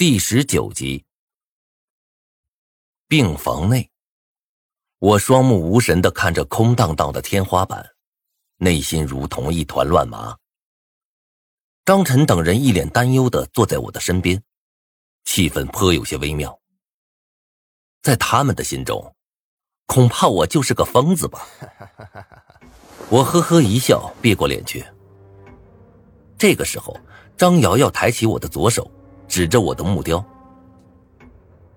[0.00, 1.04] 第十九集，
[3.06, 3.90] 病房内，
[4.98, 7.86] 我双目无神的看着空荡荡的天花板，
[8.56, 10.38] 内心如同一团乱麻。
[11.84, 14.42] 张晨等人一脸担忧的坐在我的身边，
[15.26, 16.58] 气氛颇有些微妙。
[18.00, 19.14] 在他们的心中，
[19.84, 21.46] 恐怕我就是个疯子吧。
[23.10, 24.82] 我呵呵一笑，别过脸去。
[26.38, 26.98] 这个时候，
[27.36, 28.90] 张瑶瑶抬起我的左手。
[29.30, 30.22] 指着我的木雕，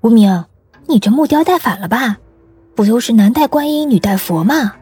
[0.01, 0.43] 无名，
[0.87, 2.17] 你这木雕戴反了吧？
[2.75, 4.75] 不都是男戴观音，女戴佛吗？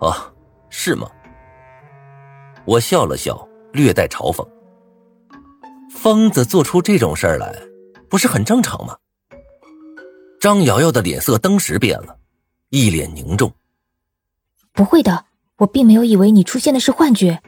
[0.00, 0.32] 啊，
[0.68, 1.08] 是吗？
[2.64, 4.44] 我笑了笑，略带嘲讽。
[5.88, 7.54] 疯子做出这种事儿来，
[8.10, 8.96] 不是很正常吗？
[10.40, 12.18] 张瑶瑶的脸色登时变了，
[12.70, 13.52] 一脸凝重。
[14.72, 15.24] 不会的，
[15.56, 17.40] 我并没有以为你出现的是幻觉。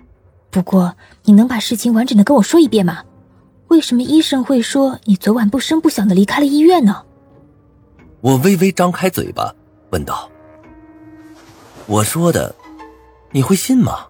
[0.48, 3.02] 不过，你能把事情完整的跟我说一遍吗？
[3.70, 7.04] 为什么医生会说你昨晚不声不响的离开了医院呢？
[8.20, 9.54] 我微微张开嘴巴
[9.90, 10.28] 问道
[11.86, 12.52] ：“我说的，
[13.30, 14.06] 你会信吗？”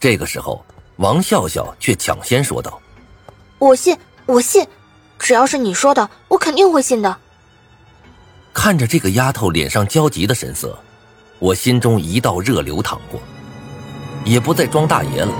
[0.00, 0.64] 这个时候，
[0.96, 2.82] 王笑笑却抢先说道
[3.60, 4.66] ：“我信，我信，
[5.20, 7.16] 只要是你说的，我肯定会信的。”
[8.52, 10.76] 看着这个丫头脸上焦急的神色，
[11.38, 13.20] 我心中一道热流淌过，
[14.24, 15.32] 也不再装大爷了。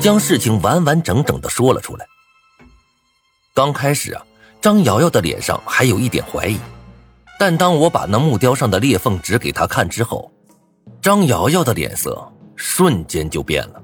[0.00, 2.06] 将事情完完整整的说了出来。
[3.54, 4.24] 刚开始啊，
[4.60, 6.58] 张瑶瑶的脸上还有一点怀疑，
[7.38, 10.30] 但当我把那木雕上的裂缝指给她看之后，
[11.00, 13.82] 张瑶瑶的脸色瞬间就变了。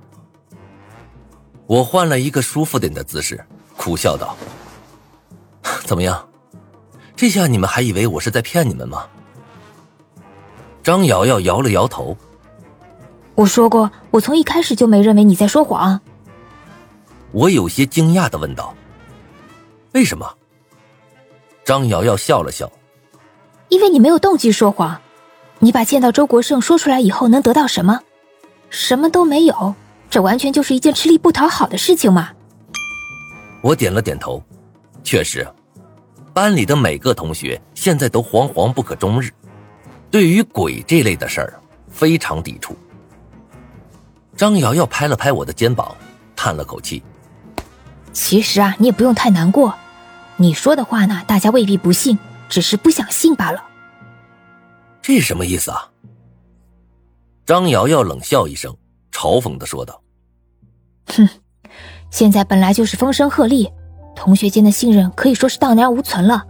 [1.66, 3.42] 我换了一个舒服点的姿势，
[3.76, 4.36] 苦笑道
[5.86, 6.28] ：“怎么样？
[7.16, 9.06] 这下你们还以为我是在骗你们吗？”
[10.82, 12.16] 张瑶瑶摇了摇头。
[13.34, 16.00] 我说过，我从一开始就没认为你在说谎。
[17.32, 18.74] 我有些惊讶的问道
[19.92, 20.30] ：“为什么？”
[21.64, 22.70] 张瑶瑶笑了笑
[23.70, 25.00] ：“因为你没有动机说谎。
[25.60, 28.00] 你把见到周国胜说出来以后，能得到什么？
[28.68, 29.74] 什么都没有。
[30.10, 32.30] 这完全就是一件吃力不讨好的事情嘛。”
[33.62, 34.42] 我点了点头，
[35.02, 35.46] 确实，
[36.34, 39.30] 班里的每个同学现在都惶惶不可终日，
[40.10, 41.54] 对于鬼这类的事儿
[41.88, 42.76] 非常抵触。
[44.36, 45.94] 张瑶瑶拍了拍我的肩膀，
[46.34, 47.02] 叹了口气。
[48.12, 49.74] 其实啊，你也不用太难过。
[50.36, 53.62] 你说的话呢，大家未必不信，只是不想信罢了。
[55.00, 55.88] 这什么意思啊？
[57.44, 58.74] 张瑶瑶冷笑一声，
[59.12, 60.00] 嘲讽的说道
[61.14, 61.28] ：“哼，
[62.10, 63.70] 现在本来就是风声鹤唳，
[64.14, 66.44] 同学间的信任可以说是荡然无存了。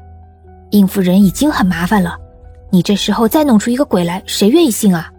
[0.71, 2.19] 应付人已经很麻烦了，
[2.71, 5.11] 你这时候再弄出一个鬼来，谁愿意信啊？”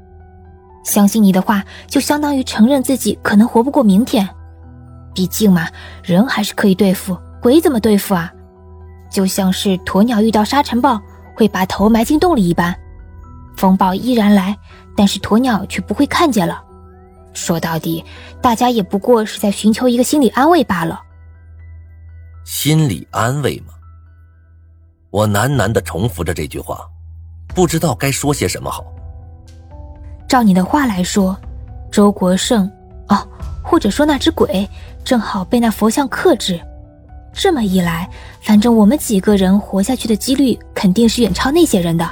[0.83, 4.27] 相信你的话，就相当于承认自己可能活不过明天。
[5.13, 5.67] 毕竟嘛，
[6.03, 8.31] 人还是可以对付，鬼怎么对付啊？
[9.09, 10.99] 就像是鸵鸟遇到沙尘暴，
[11.35, 12.75] 会把头埋进洞里一般。
[13.55, 14.57] 风暴依然来，
[14.97, 16.63] 但是鸵鸟却不会看见了。
[17.33, 18.03] 说到底，
[18.41, 21.01] 大家也不过是在寻求一个心理安慰罢了。
[22.45, 23.73] 心理安慰吗？
[25.11, 26.79] 我喃喃的重复着这句话，
[27.55, 28.83] 不知道该说些什么好。
[30.33, 31.37] 照你的话来说，
[31.91, 32.67] 周国胜，
[33.07, 33.27] 哦，
[33.61, 34.67] 或者说那只鬼，
[35.05, 36.59] 正好被那佛像克制。
[37.31, 38.09] 这么一来，
[38.41, 42.09] 反正我们几个人活下去的几率肯定是远超那些人的。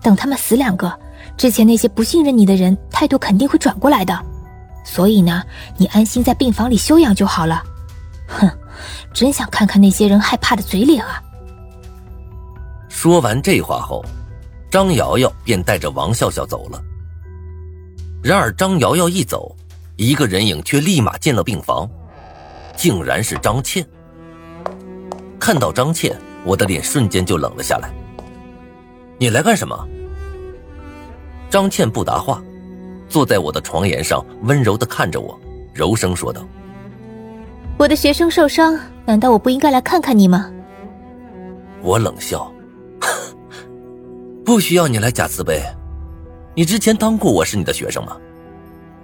[0.00, 0.90] 等他们死两个，
[1.36, 4.18] 之前那些不信任你的人态度肯定会转过来的。
[4.82, 5.42] 所以呢，
[5.76, 7.62] 你安心在病房里休养就好了。
[8.28, 8.50] 哼，
[9.12, 11.22] 真想看看那些人害怕的嘴脸啊！
[12.88, 14.02] 说完这话后，
[14.70, 16.82] 张瑶瑶便带着王笑笑走了。
[18.26, 19.54] 然而，张瑶瑶一走，
[19.94, 21.88] 一个人影却立马进了病房，
[22.76, 23.86] 竟然是张倩。
[25.38, 27.88] 看到张倩，我的脸瞬间就冷了下来。
[29.16, 29.88] 你来干什么？
[31.48, 32.42] 张倩不答话，
[33.08, 35.38] 坐在我的床沿上，温柔的看着我，
[35.72, 36.44] 柔声说道
[37.78, 40.50] ：“我的学生受伤，难道我不应该来看看你吗？”
[41.80, 42.52] 我冷笑
[44.44, 45.62] ：“不需要你来假慈悲。”
[46.58, 48.16] 你之前当过我是你的学生吗？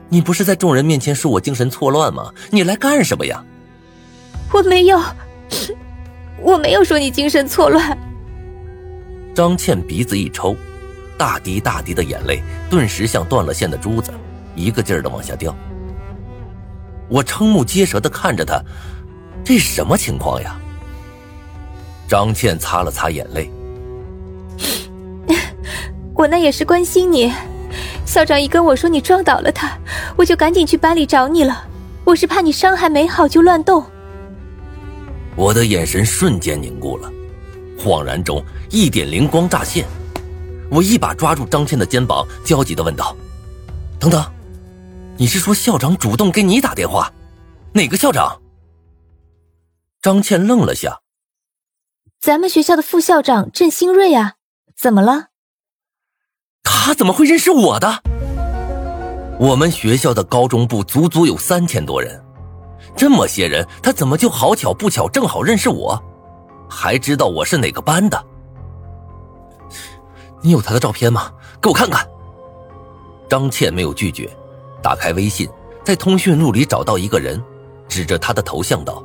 [0.08, 2.32] 你不是在众人面前说我精神错乱吗？
[2.50, 3.42] 你来干什么呀？
[4.52, 5.00] 我没有，
[6.40, 7.96] 我没有说你精神错乱。
[9.34, 10.54] 张倩鼻子一抽，
[11.16, 14.12] 大滴大滴的眼泪顿时像断了线的珠子，
[14.54, 15.56] 一个劲儿的往下掉。
[17.08, 18.62] 我瞠目结舌的看着他，
[19.42, 20.58] 这什么情况呀？
[22.06, 23.50] 张倩擦了擦眼泪。
[26.14, 27.32] 我那也是关心你，
[28.04, 29.78] 校长一跟我说你撞倒了他，
[30.16, 31.66] 我就赶紧去班里找你了。
[32.04, 33.84] 我是怕你伤还没好就乱动。
[35.36, 37.10] 我的眼神瞬间凝固了，
[37.78, 39.86] 恍然中一点灵光乍现，
[40.70, 43.16] 我一把抓住张倩的肩膀，焦急的问道
[43.98, 44.22] ：“等等，
[45.16, 47.10] 你是说校长主动给你打电话？
[47.72, 48.42] 哪个校长？”
[50.02, 51.00] 张倩愣了下
[52.20, 54.34] ：“咱们学校的副校长郑新瑞啊，
[54.76, 55.28] 怎么了？
[56.62, 58.02] 他怎么会认识我的？
[59.38, 62.20] 我们学校的高中部足足有三千多人。”
[62.96, 66.00] 这么些人，他怎么就好巧不巧正好认识我，
[66.68, 68.22] 还知道我是哪个班的？
[70.42, 71.32] 你有他的照片吗？
[71.60, 72.06] 给我看看。
[73.28, 74.28] 张倩没有拒绝，
[74.82, 75.48] 打开微信，
[75.82, 77.42] 在通讯录里找到一个人，
[77.88, 79.02] 指着他的头像道：“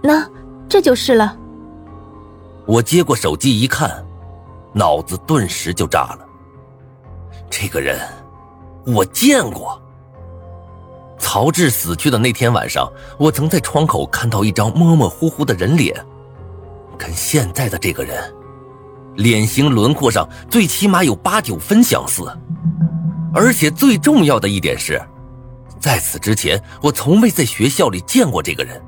[0.00, 0.24] 那
[0.68, 1.36] 这就是了。”
[2.64, 4.06] 我接过手机一看，
[4.72, 6.27] 脑子顿时就炸了。
[7.50, 7.98] 这个人，
[8.86, 9.80] 我见过。
[11.18, 15.94] 曹志死去的那天晚上，我曾在窗口看到一张模模糊糊的人脸，
[16.96, 18.32] 跟现在的这个人，
[19.16, 22.22] 脸型轮廓上最起码有八九分相似。
[23.34, 25.00] 而且最重要的一点是，
[25.80, 28.80] 在此之前我从未在学校里见过这个人，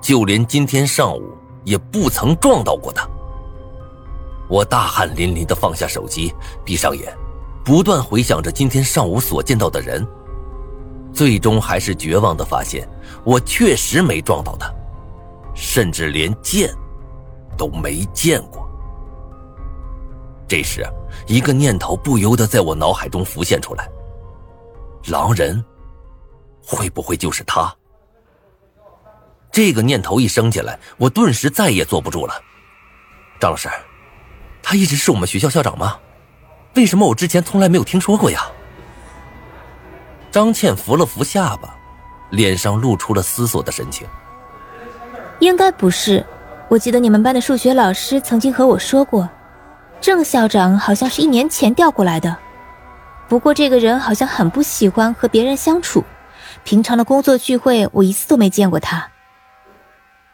[0.00, 1.32] 就连今天上午
[1.64, 3.08] 也不曾撞到过他。
[4.48, 6.34] 我大汗淋漓的放下手机，
[6.64, 7.16] 闭上眼，
[7.70, 10.04] 不断回想着今天上午所见到的人。
[11.12, 12.84] 最终还是绝望的发现，
[13.22, 14.68] 我确实没撞到他，
[15.54, 16.74] 甚至连见
[17.56, 18.68] 都没见过。
[20.48, 20.84] 这时，
[21.28, 23.88] 一个念头不由得在我脑海中浮现出来：
[25.06, 25.64] 狼人
[26.60, 27.72] 会不会就是他？
[29.52, 32.34] 这个念头一升起来，我顿时再也坐不住了。
[33.38, 33.68] 张老师，
[34.60, 35.96] 他一直是我们学校校长吗？
[36.74, 38.40] 为什么我之前从来没有听说过呀？
[40.30, 41.74] 张倩扶了扶下巴，
[42.30, 44.06] 脸上露出了思索的神情。
[45.40, 46.24] 应该不是，
[46.68, 49.28] 我记得你们班的数学老师曾经和我说过，
[50.00, 52.36] 郑校长好像是一年前调过来的。
[53.28, 56.04] 不过这个人好像很不喜欢和别人相处，
[56.62, 59.08] 平常的工作聚会我一次都没见过他。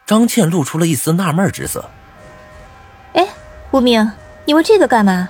[0.04, 1.88] 张倩露出了一丝纳闷之色。
[3.14, 3.26] 哎，
[3.70, 4.12] 无名，
[4.44, 5.28] 你问这个干嘛？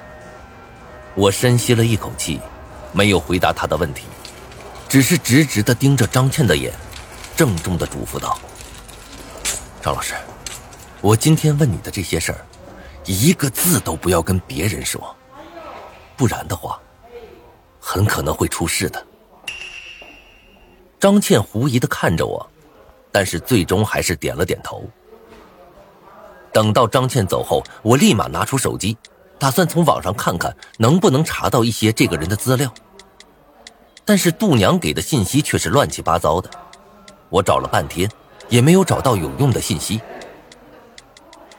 [1.16, 2.38] 我深吸了一口气，
[2.92, 4.04] 没有回答他的问题。
[4.86, 6.70] 只是直直的盯着张倩的眼，
[7.34, 8.38] 郑重的嘱咐道
[9.80, 10.14] ：“张老师，
[11.00, 12.44] 我今天问你的这些事儿，
[13.06, 15.16] 一个字都不要跟别人说，
[16.18, 16.78] 不然的话，
[17.80, 19.04] 很可能会出事的。”
[21.00, 22.46] 张倩狐疑的看着我，
[23.10, 24.84] 但是最终还是点了点头。
[26.52, 28.96] 等到张倩走后，我立马拿出手机，
[29.38, 32.72] 打算从网上看看能不能查到一些这个人的资料。
[34.04, 36.48] 但是度娘给的信息却是乱七八糟的，
[37.28, 38.08] 我找了半天，
[38.48, 40.00] 也没有找到有用的信息。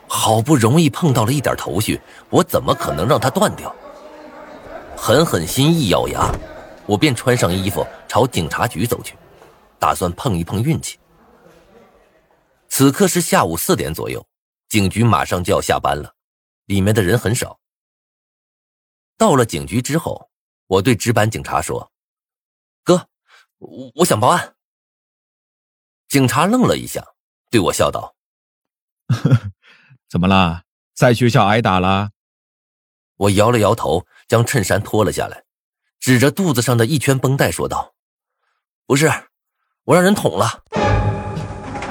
[0.08, 3.76] 好不容易碰到了一点头绪，我怎么可能让它断掉？
[4.96, 6.34] 狠狠心一咬牙，
[6.86, 9.16] 我便穿上衣服朝警察局走去，
[9.78, 10.98] 打算碰一碰运气。
[12.70, 14.26] 此刻是下午四点左右，
[14.70, 16.14] 警局马上就要下班了，
[16.66, 17.60] 里面的人很少。
[19.18, 20.30] 到了警局之后，
[20.68, 21.92] 我对值班警察说。
[22.84, 23.10] 哥，
[23.58, 24.56] 我我想报案。
[26.08, 27.04] 警察愣了一下，
[27.50, 28.16] 对我笑道：
[30.08, 30.64] “怎么了？
[30.94, 32.12] 在学校挨打了？”
[33.18, 35.44] 我摇了摇头，将衬衫脱了下来，
[36.00, 37.96] 指着肚子上的一圈绷带说道
[38.86, 39.12] ：“不是，
[39.84, 40.64] 我让人捅了。”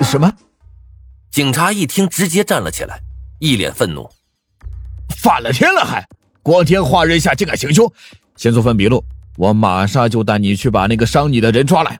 [0.02, 0.32] 什么？
[1.30, 3.02] 警察一听，直接站了起来，
[3.40, 4.08] 一脸愤怒
[5.20, 6.08] ：“反了天了，还
[6.46, 7.92] 光天化日下竟敢行凶！
[8.36, 9.02] 先做份笔录。”
[9.36, 11.98] 我马上就带你去把那个伤你的人抓来。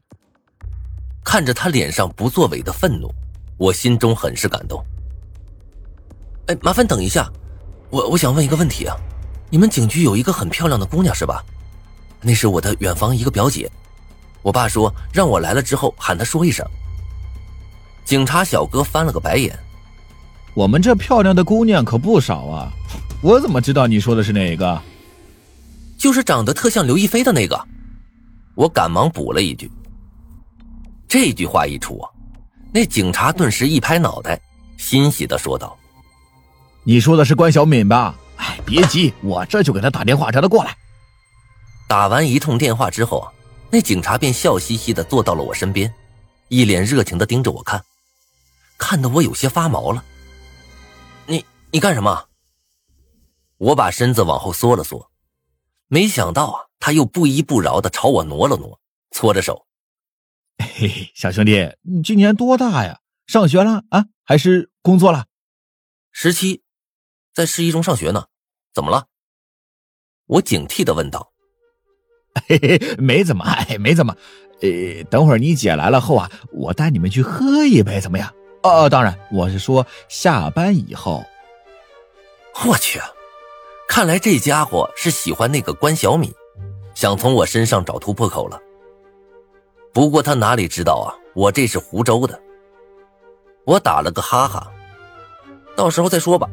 [1.24, 3.12] 看着他脸上不作为的愤怒，
[3.56, 4.80] 我心中很是感动。
[6.46, 7.28] 哎，麻烦等一下，
[7.90, 8.96] 我我想问一个问题啊，
[9.50, 11.44] 你们警局有一个很漂亮的姑娘是吧？
[12.20, 13.68] 那是我的远房一个表姐，
[14.42, 16.64] 我爸说让我来了之后喊她说一声。
[18.04, 19.58] 警察小哥翻了个白眼，
[20.54, 22.72] 我们这漂亮的姑娘可不少啊，
[23.26, 24.80] 我怎么知道你说的是哪个？
[25.99, 27.61] 就是长得特像刘亦菲的那个，
[28.54, 29.68] 我赶忙补了一句。
[31.09, 32.00] 这句话一出，
[32.73, 34.40] 那警察顿时一拍脑袋，
[34.76, 35.76] 欣喜的说道
[36.87, 38.14] ：“你说的是关小敏吧？
[38.37, 40.76] 哎，别急，我这就给他打电话，让他过来。”
[41.88, 43.28] 打完一通电话之后，
[43.73, 45.92] 那警察便笑嘻嘻的坐到了我身边，
[46.47, 47.83] 一脸热情的盯着我看，
[48.78, 50.04] 看得我有些发毛了。
[51.26, 52.23] 你你干什么？
[53.58, 55.10] 我把身子往后缩了缩。
[55.88, 59.66] 没想到啊，他又不依不饶的朝我挪了挪，搓着手
[60.58, 63.00] ：“嘿嘿，小兄弟，你今年多大呀？
[63.26, 65.26] 上学了啊，还是工作了？
[66.10, 66.62] 十七，
[67.34, 68.26] 在市一中上学呢。
[68.75, 69.06] 怎么了？
[70.26, 71.32] 我警惕的问道。
[72.48, 74.14] 嘿嘿，没怎么，哎，没怎么。
[74.60, 78.34] 呃，等会儿你姐来了后啊，我带你们去喝一杯，怎么样？
[78.62, 81.25] 哦，当然，我是说下班以后。
[82.66, 82.98] 我去，
[83.88, 86.33] 看来这家伙是喜欢那个关小敏，
[86.95, 88.61] 想从我身上找突破口了。
[89.93, 92.38] 不过他哪里知道啊，我这是湖州的。
[93.64, 94.71] 我打了个哈哈，
[95.75, 96.49] 到时候再说吧。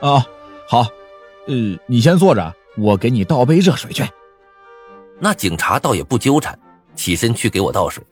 [0.00, 0.26] 啊，
[0.68, 0.86] 好。
[1.48, 1.54] 呃，
[1.86, 4.08] 你先坐着，我给你倒杯热水去。
[5.18, 6.56] 那警察倒也不纠缠，
[6.94, 8.04] 起身去给我倒水。